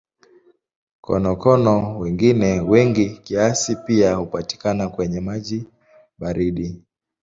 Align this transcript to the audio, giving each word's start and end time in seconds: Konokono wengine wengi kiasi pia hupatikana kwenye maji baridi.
Konokono 1.03 1.99
wengine 1.99 2.61
wengi 2.61 3.09
kiasi 3.09 3.75
pia 3.75 4.13
hupatikana 4.13 4.89
kwenye 4.89 5.19
maji 5.19 5.65
baridi. 6.19 6.81